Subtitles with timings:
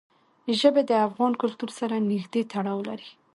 [0.59, 3.09] ژبې د افغان کلتور سره نږدې تړاو لري.